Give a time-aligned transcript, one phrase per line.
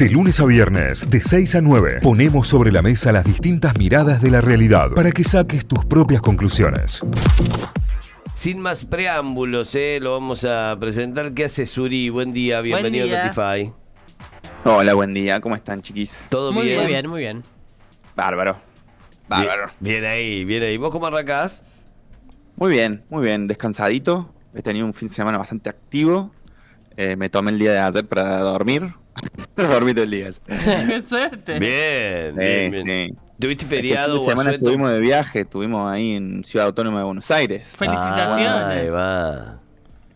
[0.00, 4.22] De lunes a viernes, de 6 a 9, ponemos sobre la mesa las distintas miradas
[4.22, 7.02] de la realidad para que saques tus propias conclusiones.
[8.34, 11.34] Sin más preámbulos, eh, lo vamos a presentar.
[11.34, 12.08] ¿Qué hace Suri?
[12.08, 13.20] Buen día, bienvenido día.
[13.20, 13.72] a Notify.
[14.64, 16.28] Hola, buen día, ¿cómo están, chiquis?
[16.30, 16.86] ¿Todo Muy bien?
[16.86, 17.44] bien, muy bien, muy bien.
[18.16, 18.58] Bárbaro.
[19.28, 19.70] Bárbaro.
[19.80, 20.78] Bien, bien ahí, bien ahí.
[20.78, 21.62] ¿Vos cómo arrancás?
[22.56, 24.32] Muy bien, muy bien, descansadito.
[24.54, 26.30] He tenido un fin de semana bastante activo.
[26.96, 28.94] Eh, me tomé el día de ayer para dormir.
[29.56, 30.30] Dormí todo el día.
[30.46, 31.58] Qué suerte.
[31.58, 33.08] Bien, bien, bien.
[33.08, 33.16] sí.
[33.38, 34.66] ¿Tuviste feriado o semana asueto?
[34.66, 37.66] estuvimos de viaje, estuvimos ahí en Ciudad Autónoma de Buenos Aires.
[37.68, 38.64] Felicitaciones.
[38.66, 39.60] Ahí va.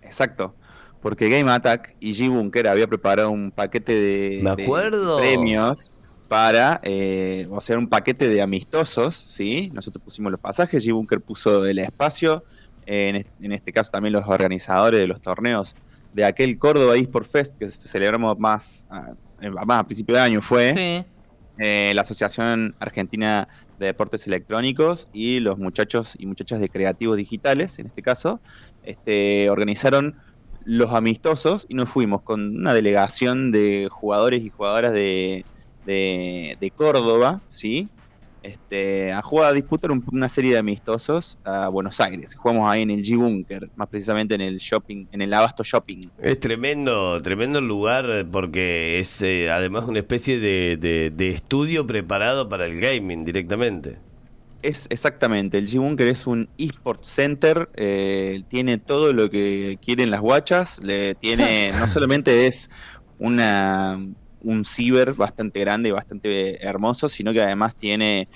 [0.02, 0.54] Exacto.
[1.00, 5.18] Porque Game Attack y G-Bunker había preparado un paquete de, Me de acuerdo.
[5.18, 5.90] premios
[6.28, 9.70] para, eh, o sea, un paquete de amistosos, ¿sí?
[9.72, 12.44] Nosotros pusimos los pasajes, G-Bunker puso el espacio,
[12.86, 15.76] eh, en, este, en este caso también los organizadores de los torneos
[16.14, 19.14] de aquel Córdoba eSport Fest que celebramos más, a,
[19.66, 21.04] más a principio de año fue Sí.
[21.58, 23.48] eh, la Asociación Argentina
[23.78, 28.42] de Deportes Electrónicos y los muchachos y muchachas de Creativos Digitales, en este caso,
[28.82, 30.14] este, organizaron
[30.60, 35.46] los amistosos y nos fuimos con una delegación de jugadores y jugadoras de,
[35.82, 37.90] de, de Córdoba, ¿sí?
[38.44, 42.34] Este, a jugar a disputar un- una serie de amistosos a Buenos Aires.
[42.34, 46.10] Jugamos ahí en el G-Bunker, más precisamente en el shopping, en el Abasto Shopping.
[46.20, 52.46] Es tremendo, tremendo lugar porque es eh, además una especie de, de- de estudio preparado
[52.48, 53.96] para el gaming directamente.
[54.60, 60.20] Es exactamente, el G-Bunker es un eSport Center, eh, tiene todo lo que quieren las
[60.20, 62.68] guachas, le tiene, no solamente es
[63.18, 63.98] una,
[64.44, 68.28] un ciber bastante grande y bastante hermoso, sino que además tiene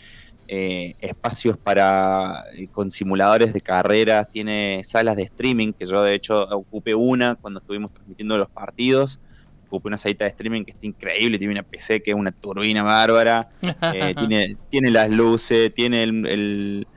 [0.48, 6.14] eh, espacios para eh, con simuladores de carreras, tiene salas de streaming, que yo de
[6.14, 9.20] hecho ocupé una cuando estuvimos transmitiendo los partidos,
[9.66, 12.82] ocupé una salita de streaming que está increíble, tiene una PC que es una turbina
[12.82, 13.48] bárbara,
[13.88, 16.88] eh, tiene, tiene las luces, tiene el, el-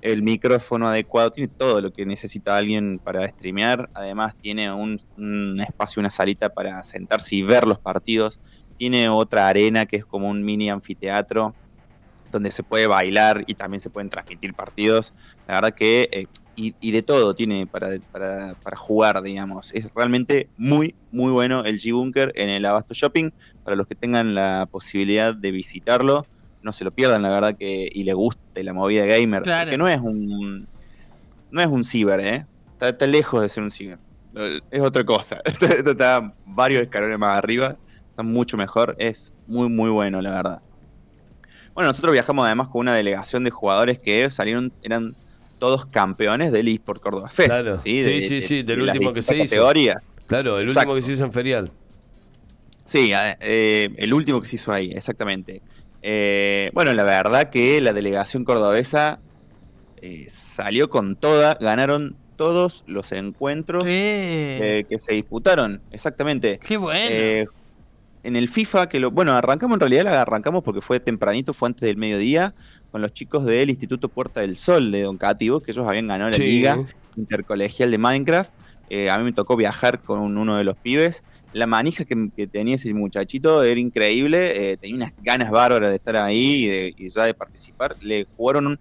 [0.00, 3.90] el micrófono adecuado, tiene todo lo que necesita alguien para streamear.
[3.94, 5.00] Además, tiene un,
[5.60, 8.40] espacio, una salita para sentarse y ver los partidos.
[8.76, 11.54] Tiene otra arena que es como un mini anfiteatro
[12.30, 15.14] donde se puede bailar y también se pueden transmitir partidos.
[15.46, 19.72] La verdad que, eh, y, y de todo tiene para, para, para jugar, digamos.
[19.72, 23.30] Es realmente muy, muy bueno el G-Bunker en el Abasto Shopping.
[23.64, 26.26] Para los que tengan la posibilidad de visitarlo,
[26.62, 29.42] no se lo pierdan, la verdad que, y le guste la movida gamer.
[29.42, 29.66] Claro.
[29.66, 30.66] Porque no es un,
[31.50, 32.46] no es un ciber, ¿eh?
[32.72, 33.98] Está, está lejos de ser un ciber.
[34.70, 35.40] Es otra cosa.
[35.44, 37.76] Está, está- está varios escalones más arriba.
[38.10, 38.94] Está mucho mejor.
[38.98, 40.62] Es muy, muy bueno, la verdad.
[41.74, 45.14] Bueno, nosotros viajamos además con una delegación de jugadores que salieron, eran
[45.58, 47.48] todos campeones del eSport Córdoba Fest.
[47.48, 47.76] Claro.
[47.78, 49.44] Sí, Sí, sí, sí, del las último que se hizo.
[49.54, 50.02] categorías.
[50.26, 50.90] Claro, el Exacto.
[50.90, 51.70] último que se hizo en Ferial.
[52.84, 55.62] Sí, eh, el último que se hizo ahí, exactamente.
[56.02, 59.18] Eh, bueno, la verdad que la delegación cordobesa
[60.00, 66.60] eh, salió con toda, ganaron todos los encuentros eh, que se disputaron, exactamente.
[66.60, 67.10] Qué bueno.
[67.10, 67.46] Eh,
[68.22, 71.68] en el FIFA, que lo, bueno, arrancamos en realidad, la arrancamos porque fue tempranito, fue
[71.68, 72.54] antes del mediodía,
[72.90, 76.30] con los chicos del Instituto Puerta del Sol de Don Cativo, que ellos habían ganado
[76.30, 76.42] la Sí.
[76.44, 76.78] liga
[77.16, 78.52] intercolegial de Minecraft.
[78.90, 81.24] Eh, a mí me tocó viajar con uno de los pibes.
[81.52, 84.72] La manija que, tenía ese muchachito era increíble.
[84.72, 87.96] eh, tenía unas ganas bárbaras de estar ahí y, de, y ya de participar.
[88.00, 88.78] Le jugaron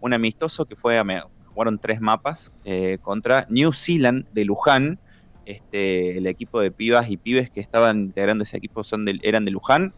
[0.00, 1.04] un, amistoso que fue, a
[1.46, 5.00] jugaron tres mapas eh, contra New Zealand de Luján.
[5.44, 9.44] Este, el equipo de pibas y pibes que estaban integrando ese equipo son del- eran
[9.44, 9.94] de Luján.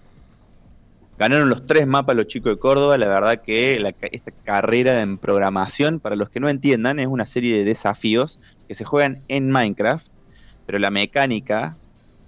[1.19, 2.99] Ganaron los tres mapas los chicos de Córdoba.
[2.99, 3.77] La verdad que
[4.12, 8.38] esta carrera en programación, para los que no entiendan, es una serie de desafíos
[8.69, 10.09] que se juegan en Minecraft,
[10.66, 11.78] pero la mecánica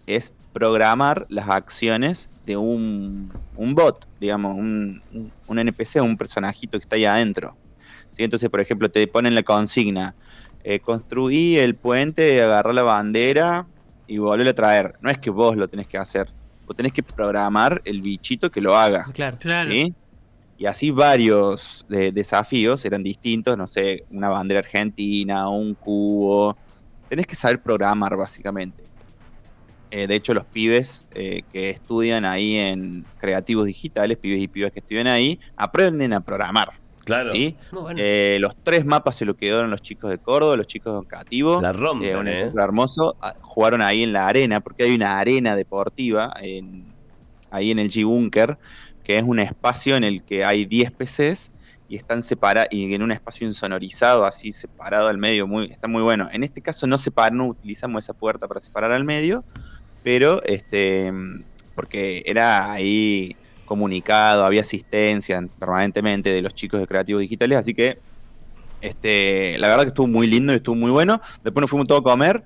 [0.06, 5.02] es programar las acciones de un, un bot, digamos, un,
[5.46, 7.58] un- NPC, un personajito que está ahí adentro.
[8.18, 10.16] Entonces, por ejemplo, te ponen la consigna,
[10.60, 13.68] eh, construí el puente, agarrar la bandera
[14.06, 14.94] y volver a traer.
[15.00, 16.28] No es que vos lo tenés que hacer,
[16.68, 19.06] vos tenés que programar el bichito que lo haga.
[19.14, 19.38] claro.
[19.38, 19.70] Claro.
[19.70, 19.94] ¿sí?
[20.58, 26.58] Y así varios de- desafíos eran distintos, no sé, una bandera argentina, un cubo.
[27.08, 28.84] Tenés que saber programar, básicamente.
[29.90, 34.70] Eh, de hecho, los pibes eh, que estudian ahí en creativos digitales, pibes y pibas
[34.70, 36.68] que estudian ahí, aprenden a programar.
[37.08, 37.32] Claro.
[37.32, 37.56] ¿sí?
[37.72, 38.00] Muy bueno.
[38.02, 41.60] Eh, los tres mapas se lo quedaron los chicos de Córdoba, los chicos de Cativo.
[41.60, 42.52] La Eh, rompen, un ¿eh?
[42.56, 43.16] hermoso.
[43.20, 46.84] Ah, Jugaron ahí en la arena, porque hay una arena deportiva en-
[47.50, 48.56] ahí en el G-Bunker,
[49.02, 51.50] que es un espacio en el que hay 10 PCs
[51.88, 56.02] y están separados, y en un espacio insonorizado, así separado al medio, muy, está muy
[56.02, 56.28] bueno.
[56.30, 59.42] En este caso no, separ, no utilizamos esa puerta para separar al medio,
[60.04, 61.10] pero este
[61.74, 63.34] porque era ahí
[63.68, 67.98] comunicado, había asistencia permanentemente de los chicos de creativos digitales, así que
[68.80, 71.20] este, la verdad que estuvo muy lindo y estuvo muy bueno.
[71.44, 72.42] Después nos fuimos todos a comer,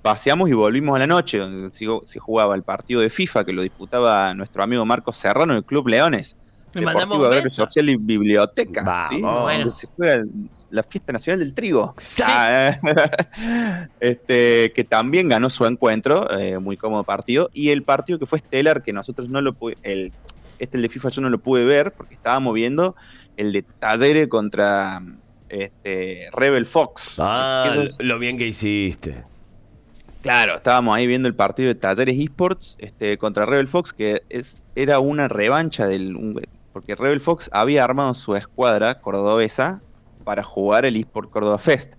[0.00, 3.52] paseamos y volvimos a la noche, donde se, se jugaba el partido de FIFA que
[3.52, 6.36] lo disputaba nuestro amigo Marcos Serrano del Club Leones.
[6.74, 7.50] Le Deportivo Agrario.
[7.50, 8.82] Social y Biblioteca.
[8.82, 9.10] Vamos.
[9.10, 9.20] ¿sí?
[9.20, 9.70] Bueno.
[9.70, 10.24] Se juega
[10.70, 11.94] la fiesta nacional del trigo.
[11.98, 12.22] Sí.
[12.24, 13.88] Ah, eh.
[14.00, 17.50] este, que también ganó su encuentro, eh, muy cómodo partido.
[17.52, 19.84] Y el partido que fue estelar, que nosotros no lo pudimos.
[19.84, 20.12] El,
[20.62, 22.94] este, el de FIFA, yo no lo pude ver porque estábamos viendo
[23.36, 25.02] el de Talleres contra
[25.48, 27.14] este, Rebel Fox.
[27.18, 29.24] Ah, lo bien que hiciste.
[30.22, 34.64] Claro, estábamos ahí viendo el partido de Talleres Esports este, contra Rebel Fox, que es,
[34.76, 36.14] era una revancha del.
[36.16, 36.40] un-
[36.72, 39.82] porque Rebel Fox había armado su escuadra cordobesa
[40.24, 41.94] para jugar el eSport Córdoba Fest.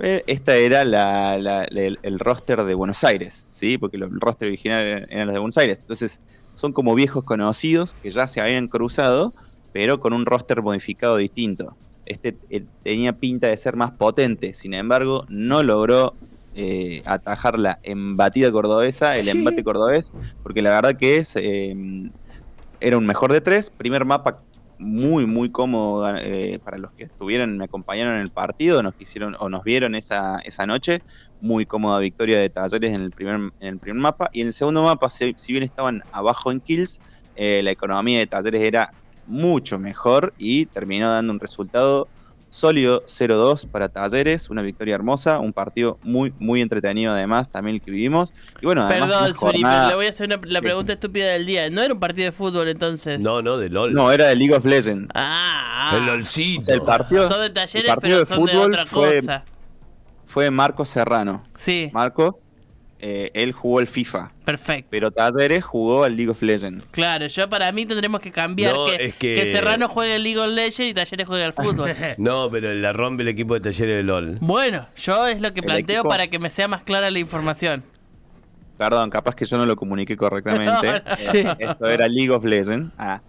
[0.00, 3.78] Eh, Esta era la- la- la- el, el roster de Buenos Aires, ¿sí?
[3.78, 5.80] Porque el roster original era- eran los de Buenos Aires.
[5.82, 6.20] Entonces,
[6.58, 9.32] son como viejos conocidos que ya se habían cruzado,
[9.72, 11.76] pero con un roster modificado distinto.
[12.04, 16.14] Este eh, tenía pinta de ser más potente, sin embargo, no logró
[16.56, 20.12] eh, atajar la embatida cordobesa, el embate cordobés,
[20.42, 21.76] porque la verdad que es eh,
[22.80, 24.40] era un mejor de tres, primer mapa
[24.78, 29.36] muy muy cómodo eh, para los que estuvieron, me acompañaron en el partido, nos quisieron
[29.40, 31.02] o nos vieron esa, esa noche,
[31.40, 34.52] muy cómoda victoria de Talleres en el primer, en el primer mapa, y en el
[34.52, 37.00] segundo mapa, si, si bien estaban abajo en kills,
[37.34, 38.92] eh, la economía de Talleres era
[39.26, 42.08] mucho mejor y terminó dando un resultado
[42.50, 47.82] sólido 0-2 para Talleres, una victoria hermosa, un partido muy muy entretenido además, también el
[47.82, 48.32] que vivimos.
[48.62, 51.26] Y bueno, además Perdón, Suri, jornada- pero le voy a hacer una- la pregunta estúpida
[51.26, 51.68] del día.
[51.70, 53.20] ¿No era un partido de fútbol entonces?
[53.20, 53.92] No, no, de LOL.
[53.92, 55.08] No, era de League of Legends.
[55.14, 56.60] Ah, el LOLcito.
[56.60, 59.20] O sea, el partido, son de el talleres, partido pero de son de otra fue-
[59.20, 59.44] cosa.
[60.26, 61.42] fue Marcos Serrano.
[61.54, 62.48] Sí, Marcos,
[63.00, 64.88] eh, él jugó el FIFA, perfecto.
[64.90, 66.84] pero Talleres jugó al League of Legends.
[66.90, 70.38] Claro, yo para mí tendremos que cambiar No, que, es que- Serrano juegue el League
[70.40, 71.94] of Legends y Talleres juegue al fútbol.
[72.18, 74.38] No, pero la rompe el equipo de talleres de LOL.
[74.40, 77.84] bueno, yo es lo que planteo equipo- para que me sea más clara la información.
[78.76, 80.72] Perdón, capaz que yo no lo comuniqué correctamente.
[80.86, 80.96] No, no.
[80.96, 81.02] Eh,
[81.32, 81.44] Sí.
[81.58, 82.92] Esto era League of Legends.
[82.96, 83.20] Ah,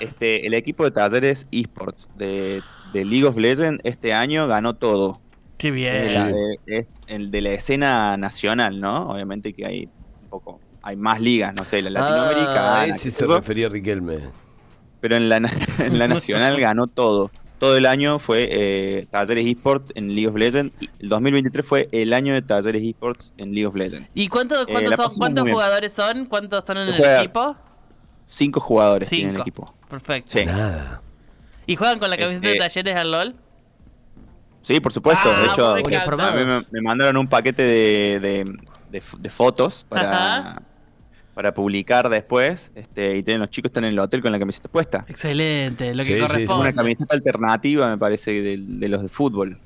[0.00, 2.60] este, el equipo de Talleres Esports de,
[2.92, 5.20] de League of Legends este año ganó todo.
[5.58, 5.94] Qué Es bien.
[6.08, 9.10] de la, de- es el de la escena nacional, ¿no?
[9.10, 9.84] Obviamente que hay
[10.22, 13.70] un poco, hay más ligas, no sé, la latinoamericana, Ah, qué ese se refería a
[13.70, 14.18] Riquelme.
[15.00, 15.36] pero en la,
[15.78, 17.30] en la nacional ganó todo.
[17.58, 20.74] Todo el año fue eh, Talleres Esports en League of Legends.
[20.98, 24.06] El 2023 fue el año de Talleres Esports en League of Legends.
[24.12, 26.26] ¿Y cuántos, Eh, cuántos, son- cuántos jugadores son?
[26.26, 27.56] ¿Cuántos son en el Juega- equipo?
[28.28, 29.40] Cinco jugadores tiene el Cinco.
[29.42, 29.74] equipo.
[29.88, 30.32] Perfecto.
[30.32, 30.44] Sí.
[30.44, 31.00] Nada.
[31.66, 33.34] ¿Y juegan con la camiseta de Este- Talleres al LOL?
[34.66, 35.28] Sí, por supuesto.
[35.32, 36.28] Ah, de hecho, me encanta.
[36.28, 38.56] a mí me, me mandaron un paquete de, de-
[38.90, 40.62] de f- de fotos para, Ajá.
[41.34, 42.72] para publicar después.
[42.74, 45.04] Este, y tienen, los chicos están en el hotel con la camiseta puesta.
[45.08, 46.24] Excelente, lo Sí, que sí, sí.
[46.24, 46.74] Es una corresponde.
[46.74, 49.58] camiseta alternativa, me parece, de, de los de fútbol.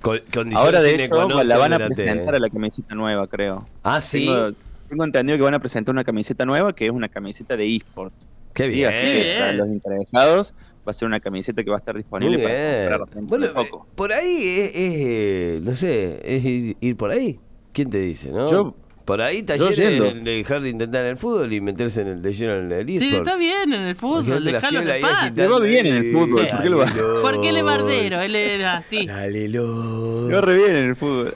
[0.55, 3.67] Ahora, de hecho, la van a presentar a la camiseta nueva, creo.
[3.83, 4.27] Ah, sí.
[4.27, 4.49] Tengo,
[4.89, 8.13] tengo entendido que van a presentar una camiseta nueva que es una camiseta de eSport.
[8.53, 8.89] Qué Sí, bien.
[8.89, 10.55] así que para los interesados
[10.87, 12.43] va a ser una camiseta que va a estar Muy disponible
[12.89, 13.87] para comprar Bueno, de poco.
[13.87, 17.39] eh, por ahí es, es, eh, no sé, es ir, ir por ahí.
[17.73, 18.51] ¿Quién te dice, no?
[18.51, 18.75] Yo-
[19.11, 22.55] por ahí talleres de dejar de intentar el fútbol y meterse en el de lleno
[22.55, 23.27] en el Sí, eSports.
[23.27, 25.33] está bien en el fútbol, fiebre que pase.
[25.35, 26.93] Le va bien en el fútbol, ¿por qué lo va-.
[27.21, 29.07] Porque él es bardero, él era así.
[29.07, 31.33] Dale, va re bien en el fútbol.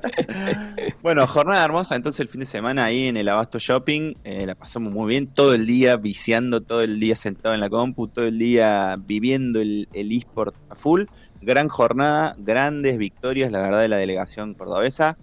[1.02, 1.96] bueno, jornada hermosa.
[1.96, 5.26] Entonces, el fin de semana ahí en el Abasto Shopping eh, la pasamos muy bien.
[5.26, 9.60] Todo el día viciando, todo el día sentado en la compu, todo el día viviendo
[9.60, 11.02] el, el eSport a full.
[11.42, 15.18] Gran jornada, grandes victorias, la verdad, de la delegación cordobesa.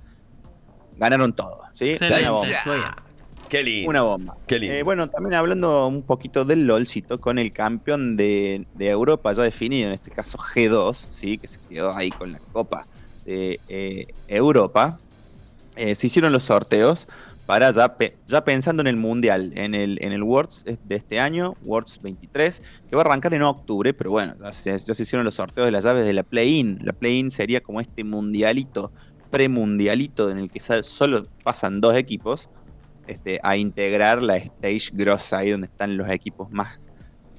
[0.97, 1.95] Ganaron todo, ¿sí?
[2.09, 2.47] Una bomba.
[3.49, 3.89] Qué lindo.
[3.89, 4.37] Una bomba.
[4.47, 4.75] Qué lindo.
[4.75, 9.43] Eh, bueno, también hablando un poquito del LOLcito con el campeón de, de Europa ya
[9.43, 11.37] definido, en este caso G2, ¿sí?
[11.37, 12.85] que se quedó ahí con la copa
[13.25, 14.97] de eh, Europa.
[15.75, 17.07] Eh, se hicieron los sorteos
[17.45, 21.19] para ya, pe- ya pensando en el Mundial, en el, en el Worlds de este
[21.19, 25.03] año, Worlds 23, que va a arrancar en octubre, pero bueno, ya se, ya se
[25.03, 26.79] hicieron los sorteos de las llaves de la Play-In.
[26.83, 28.93] La Play-In sería como este mundialito,
[29.33, 32.49] premundialito, en el que solo pasan dos equipos
[33.07, 36.91] este, a integrar la stage grossa ahí donde están los equipos más,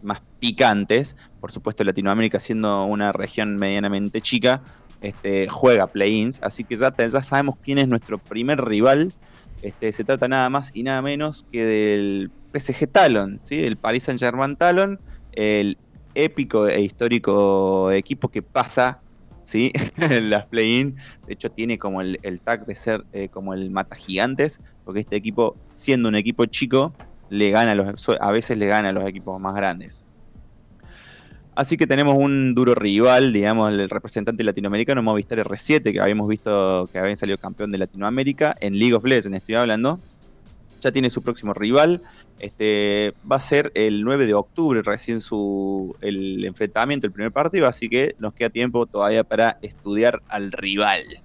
[0.02, 1.14] más picantes.
[1.40, 4.60] Por supuesto, Latinoamérica siendo una región medianamente chica,
[5.02, 9.14] este, juega play-ins, así que ya, ya sabemos quién es nuestro primer rival.
[9.62, 13.58] Este, se trata nada más y nada menos que del PSG Talon, ¿sí?
[13.58, 14.98] del Paris Saint Germain Talon,
[15.30, 15.78] el
[16.16, 19.00] épico e histórico equipo que pasa
[19.44, 19.72] ¿sí?
[20.20, 20.96] las play-in.
[21.26, 25.16] De hecho, tiene como el, tag de ser eh, como el mata gigantes, porque este
[25.16, 26.94] equipo, siendo un equipo chico,
[27.30, 30.04] le gana a, los, a veces le gana a los equipos más grandes.
[31.56, 36.88] Así que tenemos un duro rival, digamos, el representante latinoamericano Movistar R7, que habíamos visto
[36.92, 40.00] que había salido campeón de Latinoamérica en League of Legends, estoy hablando.
[40.84, 42.02] Ya tiene su próximo rival.
[42.40, 47.66] Este va a ser el 9 de octubre recién su el enfrentamiento, el primer partido,
[47.66, 51.22] así que nos queda tiempo todavía para estudiar al rival.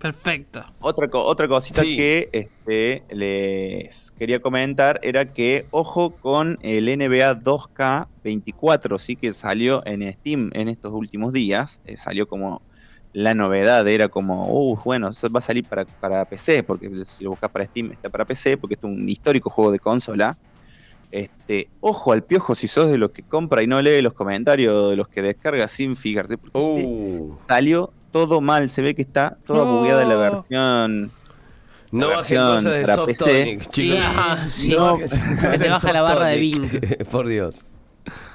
[0.00, 0.64] Perfecto.
[0.80, 8.98] Otra, otra cosita que este, les quería comentar era que ojo con el NBA 2K24,
[8.98, 12.62] sí que salió en Steam en estos últimos días, eh, salió como
[13.16, 17.24] la novedad, era como, uh, bueno, eso va a salir para, para PC, porque si
[17.24, 20.36] lo buscas para Steam está para PC, porque es un histórico juego de consola.
[21.10, 24.90] Este, ojo al piojo si sos de los que compra y no lee los comentarios
[24.90, 26.36] de los que descarga sin fijarse.
[26.36, 27.38] Porque uh.
[27.48, 31.10] salió todo mal, se ve que está toda bugueada la versión.
[31.92, 33.56] No la versión para PC.
[34.76, 36.68] no, se baja la barra de Bing.
[37.10, 37.64] Por Dios.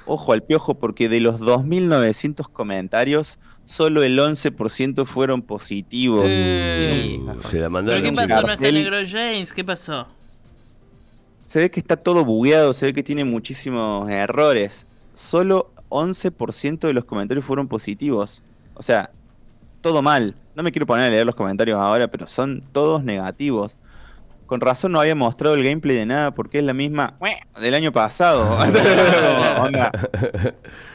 [0.08, 3.38] Ojo al piojo porque de los 2.900 comentarios,
[3.72, 6.26] solo el 11% fueron positivos.
[6.26, 8.46] se la mandaron ¿Pero qué pasó?
[8.46, 9.54] ¿No está negro James?
[9.54, 10.08] ¿Qué pasó?
[11.46, 14.88] Se ve que está todo bugueado, se ve que tiene muchísimos errores.
[15.16, 18.44] Solo 11% de los comentarios fueron positivos.
[18.74, 19.10] O sea,
[19.80, 20.36] todo mal.
[20.54, 23.78] No me quiero poner a leer los comentarios ahora, pero son todos negativos.
[24.48, 27.16] Con razón no había mostrado el gameplay de nada porque es la misma
[27.62, 28.58] del año pasado.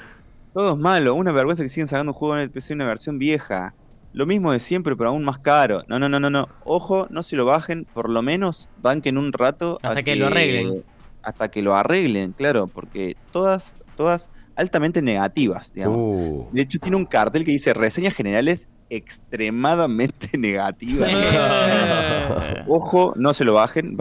[0.56, 1.14] Todo es malo.
[1.14, 3.75] Una vergüenza que siguen sacando un juego en el PC una versión vieja.
[4.14, 5.84] Lo mismo de siempre, pero aún más caro.
[5.86, 6.48] No, no, no, no, no.
[6.64, 7.84] Ojo, no se lo bajen.
[7.84, 9.78] Por lo menos banquen un rato.
[9.82, 10.82] Hasta que, lo arreglen.
[11.22, 12.68] Hasta que lo arreglen, claro.
[12.68, 15.98] Porque todas, todas altamente negativas, digamos.
[15.98, 16.48] Uh.
[16.52, 21.06] De hecho, tiene un cartel que dice reseñas generales extremadamente negativa.
[22.66, 23.94] Ojo, no se lo bajen.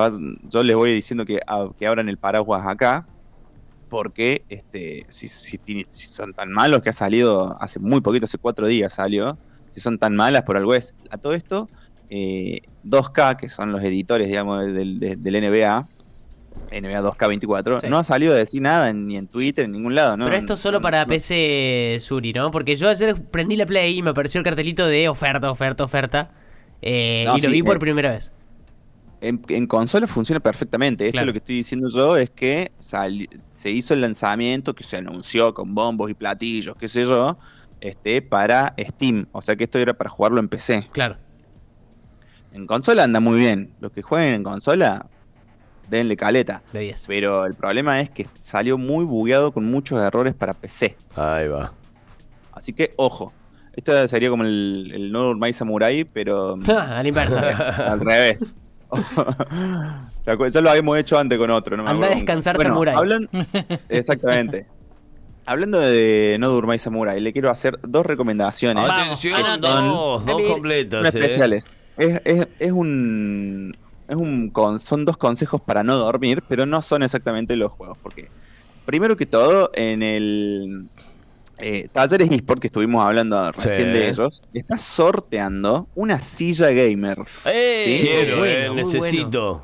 [0.44, 1.42] yo les voy diciendo que,
[1.78, 3.06] que abran el paraguas acá.
[3.96, 5.30] Porque este, si,
[5.90, 9.38] son tan malos que ha salido hace muy poquito, hace cuatro días salió.
[9.74, 10.94] Si son tan malas por algo es.
[11.12, 11.70] A todo esto,
[12.10, 15.88] 2K, eh, que son los editores, digamos, del, del NBA,
[16.74, 20.26] NBA 2K24, no ha salido a decir nada ni en Twitter, en ningún lado, ¿no?
[20.26, 22.52] Pero esto solo para PC Suri, ¿no?
[22.52, 26.32] Porque yo ayer prendí la Play y me apareció el cartelito de oferta, oferta, oferta.
[26.82, 28.34] Eh, y lo vi por eh, primera vez.
[29.22, 31.08] En, consola funciona perfectamente.
[31.08, 35.54] Esto lo que estoy diciendo yo es que se hizo el lanzamiento que se anunció
[35.54, 37.38] con bombos y platillos, qué sé yo,
[37.82, 39.28] este, para Steam.
[39.32, 40.88] O sea que esto era para jugarlo en PC.
[40.92, 41.18] Claro.
[42.52, 43.74] En consola anda muy bien.
[43.80, 45.08] Los que jueguen en consola,
[45.90, 46.62] denle caleta.
[46.72, 50.96] De Pero el problema es que salió muy bugueado con muchos errores para PC.
[51.16, 51.74] Ahí va.
[52.52, 53.34] Así que, ojo.
[53.74, 56.58] Esto sería como el, el No Samurai, pero.
[56.68, 57.40] al inverso.
[57.78, 58.50] al revés.
[60.26, 61.78] ya lo habíamos hecho antes con otro.
[61.78, 62.96] No Anda a descansar Samurai.
[63.90, 64.68] exactamente.
[65.46, 68.90] Hablando de No Durmai Samurai, le quiero hacer dos recomendaciones.
[68.90, 71.06] Atención, dos, dos completas.
[71.06, 71.08] Eh.
[71.10, 71.78] especiales.
[71.98, 73.78] Es, es, es, un,
[74.08, 77.98] es un son dos consejos para no dormir, pero no son exactamente los juegos.
[78.02, 78.30] Porque,
[78.86, 80.88] primero que todo, en el
[81.58, 87.20] eh, Talleres eSport, que estuvimos hablando recién de ellos, está sorteando una silla gamer.
[87.46, 88.00] ¡Eh!
[88.02, 89.64] Quiero, eh, necesito.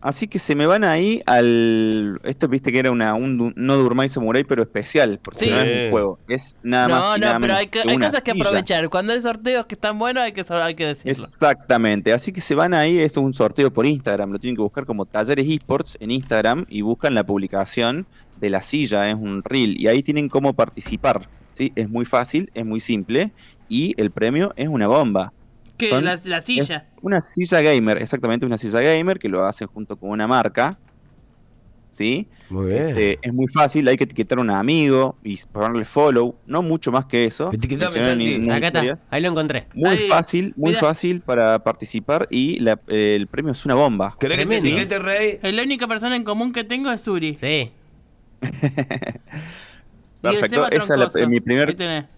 [0.00, 2.20] Así que se me van ahí al.
[2.22, 5.90] Esto viste que era una un no Durmai Samurai, pero especial, porque no es un
[5.90, 6.18] juego.
[6.28, 7.18] Es nada más.
[7.18, 8.88] No, no, pero hay, hay cosas que aprovechar.
[8.90, 11.10] Cuando hay sorteos que están buenos, hay que, hay que decirlo.
[11.10, 12.12] Exactamente.
[12.12, 13.00] Así que se van ahí.
[13.00, 14.30] Esto es un sorteo por Instagram.
[14.30, 18.06] Lo tienen que buscar como Talleres Esports en Instagram y buscan la publicación
[18.38, 19.10] de la silla.
[19.10, 19.80] Es un reel.
[19.80, 21.28] Y ahí tienen cómo participar.
[21.52, 21.72] ¿sí?
[21.74, 23.32] Es muy fácil, es muy simple.
[23.68, 25.32] Y el premio es una bomba.
[25.76, 25.90] ¿Qué?
[26.00, 26.88] la, silla.
[27.02, 30.78] Una silla gamer, exactamente una silla gamer que lo hacen junto con una marca.
[31.90, 32.28] ¿Sí?
[32.50, 32.88] Muy bien.
[32.88, 36.92] Este, es muy fácil, hay que etiquetar a un amigo y ponerle follow, no mucho
[36.92, 37.50] más que eso.
[37.52, 39.66] Etiquetame, Acá está, ahí lo encontré.
[39.74, 44.16] Muy fácil, muy fácil para participar y el premio es una bomba.
[44.20, 45.38] ¿Querés que te etiquete, Rey?
[45.42, 47.36] La única persona en común que tengo es Suri.
[47.40, 47.72] Sí.
[50.20, 51.76] Perfecto, ese es mi, primer,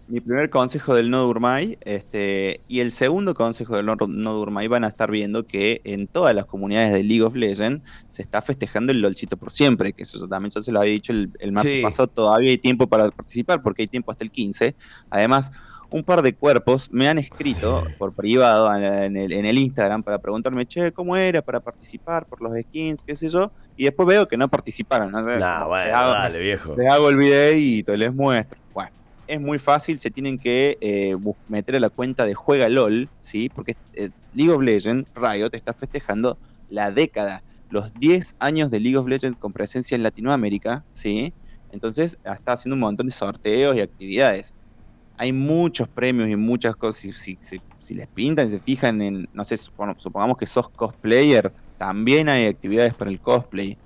[0.08, 1.76] mi primer consejo del no Durmai.
[1.82, 6.06] Este, y el segundo consejo del no, no Durmai van a estar viendo que en
[6.06, 10.04] todas las comunidades de League of Legends se está festejando el LOLchito por siempre, que
[10.04, 13.10] eso también yo se lo había dicho el, el martes pasado, todavía hay tiempo para
[13.10, 14.74] participar porque hay tiempo hasta el 15.
[15.10, 15.52] Además,
[15.90, 20.18] un par de cuerpos me han escrito por privado en el, en el Instagram para
[20.18, 23.50] preguntarme, che, ¿cómo era para participar por los skins, qué sé yo?
[23.76, 25.10] Y después veo que no participaron.
[25.10, 25.20] ¿no?
[25.22, 26.74] Nah, bueno, hago, dale, viejo.
[26.76, 28.58] Les hago el videito y les muestro.
[28.72, 28.90] Bueno,
[29.26, 31.16] es muy fácil, se tienen que eh,
[31.48, 33.48] meter a la cuenta de Juega LOL, ¿sí?
[33.48, 38.96] Porque eh, League of Legends, Riot, está festejando la década los 10 años de League
[38.96, 41.32] of Legends con presencia en Latinoamérica, ¿sí?
[41.72, 44.52] Entonces está haciendo un montón de sorteos y actividades.
[45.20, 47.00] Hay muchos premios y muchas cosas.
[47.02, 50.46] Si, si- si- si les pintan y se fijan en, no sé, supo- supongamos que
[50.46, 53.76] sos cosplayer, también hay actividades para el cosplay.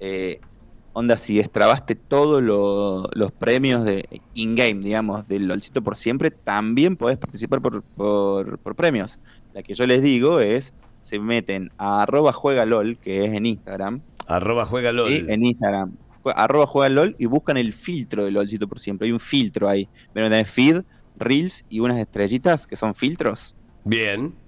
[0.00, 0.38] Eh,
[0.92, 6.96] onda, si destrabaste todos lo- los premios de in-game, digamos, del LOLcito por siempre, también
[6.96, 9.18] podés participar por, por- por premios.
[9.54, 13.46] La que yo les digo es, se meten a arroba juega LOL, que es en
[13.46, 15.08] Instagram, Arroba juega LOL.
[15.08, 15.24] ¿sí?
[15.26, 15.96] en Instagram,
[16.34, 19.06] arroba juega LOL y buscan el filtro de LOLcito por siempre.
[19.06, 19.88] Hay un filtro ahí.
[20.14, 20.82] Ven, tenés feed,
[21.14, 24.38] reels y unas estrellitas que son filtros Bien.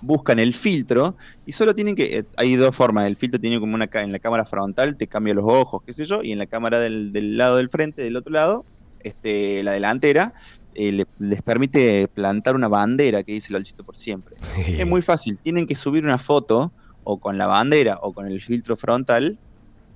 [0.00, 2.18] buscan el filtro y solo tienen que.
[2.18, 3.06] eh, hay dos formas.
[3.06, 3.88] El filtro tiene como una.
[3.94, 6.78] En la cámara frontal te cambia los ojos, qué sé yo, y en la cámara
[6.80, 8.66] del, del lado del frente, del otro lado,
[9.00, 10.32] este, la delantera,
[10.74, 14.34] eh, le- les permite plantar una bandera que dice LOLcito por siempre.
[14.78, 15.38] Es muy fácil.
[15.40, 19.38] Tienen que subir una foto o con la bandera o con el filtro frontal,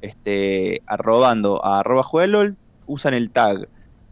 [0.02, 3.68] este, arrobando a arroba juegalol, usan el tag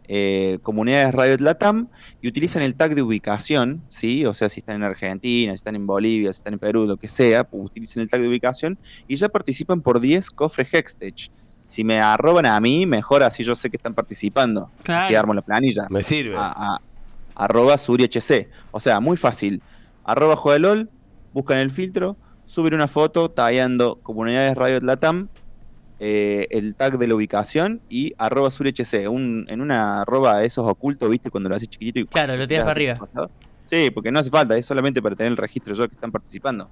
[0.09, 1.87] eh, comunidades Riot Latam
[2.21, 4.25] y utilizan el tag de ubicación, ¿sí?
[4.25, 6.95] O sea, si están en Argentina, si están en Bolivia, si están en Perú, lo
[6.97, 8.77] que sea, pues utilicen el tag de ubicación
[9.07, 11.29] y ya participan por 10 cofres Hextech.
[11.65, 14.71] Si me arroban a mí, mejor así yo sé que están participando.
[14.83, 15.03] Claro.
[15.05, 16.35] Así armo la planilla Me sirve.
[16.37, 16.81] a, a-
[17.35, 18.47] arroba SuriHC.
[18.71, 19.61] O sea, muy fácil.
[20.05, 20.89] Arroba Juegalol,
[21.33, 22.15] buscan el filtro,
[22.45, 25.27] suben una foto tallando comunidades Riot Latam,
[25.99, 29.07] eh, el tag de la ubicación y arroba SuriHC.
[29.09, 31.29] Un, en una arroba de esos ocultos, ¿viste?
[31.29, 32.99] Cuando lo haces chiquitito y Claro, lo tiras para arriba.
[33.63, 36.71] Sí, porque no hace falta, es solamente para tener el registro yo que están participando.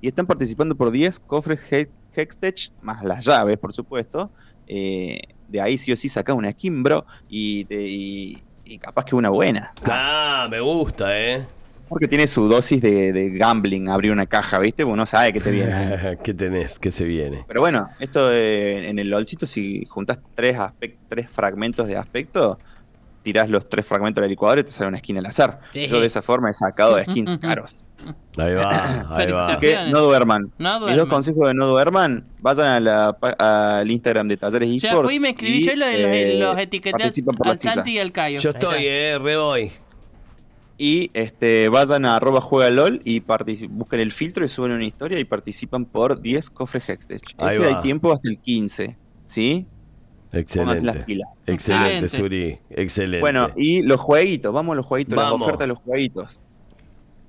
[0.00, 4.32] Y están participando por 10 cofres He- Hextech, más las llaves, por supuesto.
[4.66, 9.04] Eh, de ahí sí o sí saca una skin, bro, y, te- y- y capaz
[9.04, 9.72] que una buena.
[9.84, 11.46] Ah, me gusta, ¿eh?
[11.88, 14.84] Porque tiene su dosis de, de gambling, abrir una caja, ¿viste?
[14.84, 16.18] Porque no sabe que te viene.
[16.24, 16.78] ¿Qué tenés?
[16.78, 17.44] ¿Qué se viene?
[17.46, 22.58] Pero bueno, esto eh, en el LOLcito, si juntas tres, aspec- tres fragmentos de aspecto,
[23.22, 25.60] tirás los tres fragmentos de la licuadora y te sale una skin al azar.
[25.72, 25.86] Sí.
[25.86, 27.84] Yo de esa forma he sacado de skins caros.
[28.36, 28.70] Ahí va,
[29.16, 29.46] ahí va.
[29.48, 29.84] Felicitaciones.
[29.86, 30.52] Que no duerman.
[30.58, 31.08] No Mis dos duerman.
[31.08, 35.20] consejos de no duerman, vayan a la pa- al Instagram de Talleres Ya fui y
[35.20, 37.58] me escribí y, yo los, eh, los etiqueté al.
[37.58, 38.40] Santi y al Cayo.
[38.40, 39.72] Yo estoy, eh, re voy.
[40.78, 45.18] Y este, vayan a arroba juega LOL y busquen el filtro y suben una historia
[45.18, 47.22] y participan por 10 cofres Hextech.
[47.38, 47.68] Ahí Ese va.
[47.68, 49.66] hay tiempo hasta el 15, ¿sí?
[50.30, 51.04] Pónganse las Excelente.
[51.04, 51.28] pilas.
[51.46, 52.08] Excelente, Excelente.
[52.08, 52.58] Suri.
[52.70, 53.20] Excelente.
[53.20, 55.42] Bueno, y los jueguitos, vamos a los jueguitos, las Vamos.
[55.42, 56.40] ofertas de los jueguitos.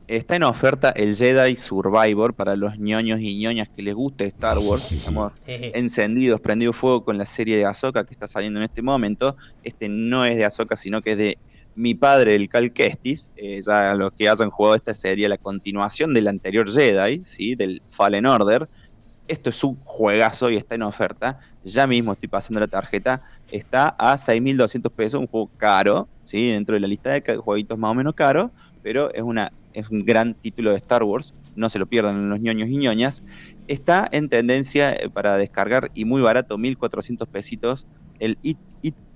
[0.08, 4.58] Está en oferta el Jedi Survivor para los ñoños y ñoñas que les guste Star
[4.58, 4.92] Wars.
[4.92, 9.36] Estamos encendidos, prendido fuego con la serie de Ahsoka que está saliendo en este momento.
[9.64, 11.38] Este no es de Ahsoka, sino que es de
[11.78, 13.32] mi padre, el Cal Kestis.
[13.38, 17.56] Eh, ya los que hayan jugado esta serie, la continuación del anterior Jedi, ¿sí?
[17.56, 18.68] del Fallen Order.
[19.28, 21.40] Esto es un juegazo y está en oferta.
[21.64, 23.22] Ya mismo estoy pasando la tarjeta.
[23.52, 26.48] Está a 6.200 pesos, un juego caro, ¿sí?
[26.48, 30.00] dentro de la lista de jueguitos más o menos caro, pero es, una, es un
[30.00, 31.36] gran título de Star Wars.
[31.56, 33.24] No se lo pierdan los ñoños y ñoñas.
[33.68, 37.86] Está en tendencia eh, para descargar y muy barato, 1.400 pesitos.
[38.20, 38.60] El It,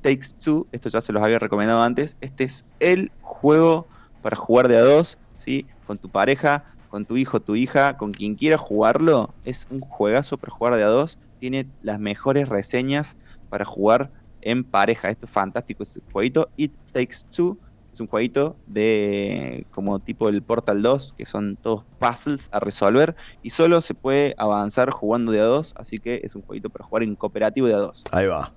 [0.02, 2.18] Takes Two, esto ya se los había recomendado antes.
[2.22, 3.88] Este es el juego
[4.22, 5.68] para jugar de a dos, ¿sí?
[5.86, 9.36] Con tu pareja, con tu hijo, tu hija, con quien quiera jugarlo.
[9.44, 11.20] Es un juegazo para jugar de a dos.
[11.38, 13.16] Tiene las mejores reseñas
[13.50, 14.12] para jugar
[14.42, 15.10] en pareja.
[15.10, 16.50] Esto es fantástico, este jueguito.
[16.56, 17.60] It Takes Two
[17.92, 23.16] es un jueguito de como tipo el Portal 2, que son todos puzzles a resolver
[23.42, 26.86] y solo se puede avanzar jugando de a dos, así que es un jueguito para
[26.86, 28.04] jugar en cooperativo de a dos.
[28.12, 28.54] Ahí va.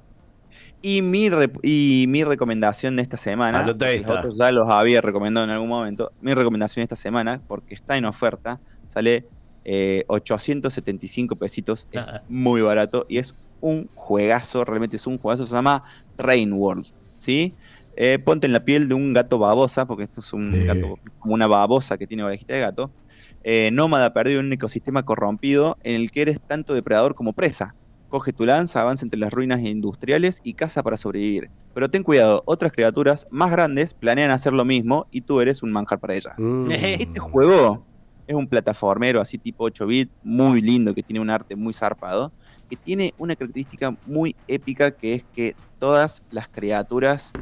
[0.80, 1.28] Y mi,
[1.62, 6.12] y mi recomendación de esta semana, los otros ya los había recomendado en algún momento,
[6.20, 9.28] mi recomendación de esta semana, porque está en oferta, sale
[9.64, 12.22] eh, 875 pesitos, es Ah.
[12.28, 15.82] muy barato y es un juegazo, realmente es un juegazo, se llama
[16.16, 16.86] Train World,
[17.16, 17.56] ¿sí?
[17.96, 20.66] Eh, ponte en la piel de un gato babosa, porque esto es un Sí.
[20.66, 22.94] gato como una babosa que tiene orejita de gato,
[23.42, 27.76] eh, nómada perdido en un ecosistema corrompido en el que eres tanto depredador como presa.
[28.14, 31.50] Coge tu lanza, avanza entre las ruinas industriales y caza para sobrevivir.
[31.74, 35.72] Pero ten cuidado, otras criaturas más grandes planean hacer lo mismo y tú eres un
[35.72, 36.32] manjar para ellas.
[36.38, 36.70] Mm.
[36.70, 37.84] Este juego
[38.28, 42.30] es un plataformero así tipo 8 bit, muy lindo, que tiene un arte muy zarpado,
[42.70, 47.32] que tiene una característica muy épica que es que todas las criaturas,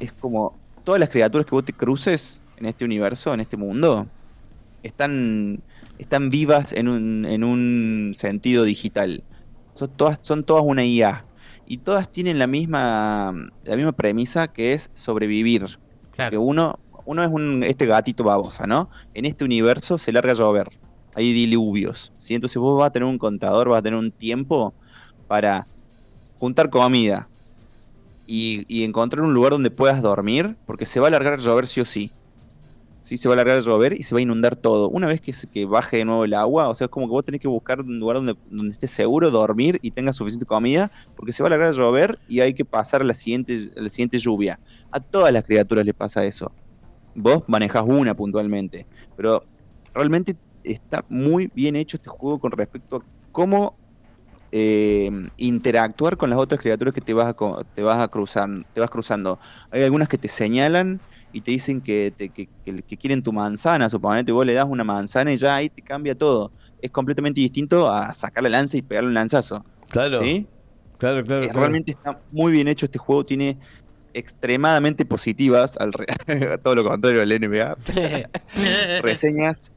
[0.00, 4.08] es como, todas las criaturas que vos te cruces en este universo, en este mundo,
[4.82, 5.62] están,
[5.98, 9.22] están vivas en un, en un sentido digital.
[9.74, 11.28] Son todas, son todas una IA.
[11.64, 13.32] Y todas tienen la misma,
[13.62, 15.66] la misma premisa que es sobrevivir
[16.28, 16.38] que Claro.
[16.38, 18.90] uno, uno es un, este gatito babosa, ¿no?
[19.14, 20.68] En este universo se larga a llover.
[21.14, 22.12] hay diluvios.
[22.18, 22.34] ¿sí?
[22.34, 24.76] Entonces vos vas a tener un contador, vas a tener un tiempo
[25.26, 25.68] para
[26.34, 27.30] juntar comida
[28.26, 31.66] y, y encontrar un lugar donde puedas dormir, porque se va a alargar el llover
[31.66, 32.14] sí o sí.
[33.12, 34.88] Sí, se va a alargar el llover y se va a inundar todo.
[34.88, 37.42] Una vez que, baje de nuevo el agua, o sea, es como que vos tenés
[37.42, 41.42] que buscar un lugar donde, donde estés seguro, dormir y tengas suficiente comida, porque se
[41.42, 44.18] va a alargar el llover y hay que pasar a la siguiente, a la siguiente
[44.18, 44.58] lluvia.
[44.90, 46.54] A todas las criaturas les pasa eso.
[47.14, 49.46] Vos manejás una puntualmente, pero
[49.94, 53.00] realmente está muy bien hecho este juego con respecto a
[53.32, 53.78] cómo
[54.50, 58.80] eh, interactuar con las otras criaturas que te vas a, te vas a cruzar, te
[58.80, 59.38] vas cruzando.
[59.70, 63.32] Hay algunas que te señalan y te dicen que, te- que, que- que quieren tu
[63.32, 66.52] manzana, suponete, vos le das una manzana y ya ahí te cambia todo.
[66.78, 69.64] Es completamente distinto a sacar la lanza y pegarle un lanzazo.
[69.88, 70.46] Claro, ¿sí?
[70.98, 71.42] claro, claro.
[71.42, 71.58] Claro.
[71.60, 73.58] Realmente está muy bien hecho este juego, tiene
[74.12, 76.06] extremadamente positivas, al re-
[76.62, 77.76] todo lo contrario del NBA,
[79.02, 79.72] reseñas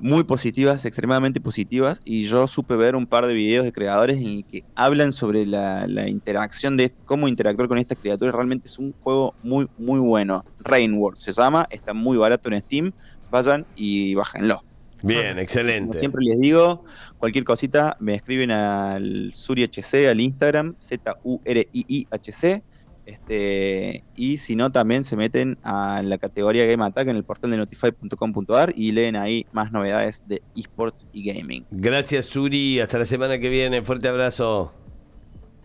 [0.00, 4.26] muy positivas, extremadamente positivas, y yo supe ver un par de videos de creadores en
[4.26, 8.34] el que hablan sobre la, la interacción de cómo interactuar con estas criaturas.
[8.34, 10.44] Realmente es un juego muy, muy bueno.
[10.60, 12.92] Rainworld se llama, está muy barato en Steam.
[13.30, 14.62] Vayan y bájenlo.
[15.02, 15.96] Bien, Como excelente.
[15.96, 16.84] siempre les digo,
[17.18, 22.62] cualquier cosita me escriben al SuriHC, al Instagram, Z-U-R-I-I-H-C.
[23.10, 27.50] Este, y si no, también se meten a la categoría Game Attack en el portal
[27.50, 31.66] de notify.com.ar y leen ahí más novedades de esports y gaming.
[31.72, 32.78] Gracias, Suri.
[32.78, 33.82] Hasta la semana que viene.
[33.82, 34.72] Fuerte abrazo.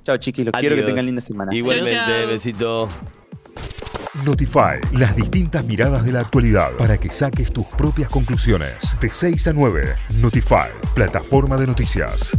[0.04, 1.54] Chao chiquis, los quiero que tengan linda semana.
[1.54, 2.28] Igualmente, Chau, chau.
[2.28, 2.90] besito.
[4.26, 8.96] Notify, las distintas miradas de la actualidad para que saques tus propias conclusiones.
[9.00, 9.84] De 6 a 9,
[10.22, 12.32] Notify, plataforma de noticias.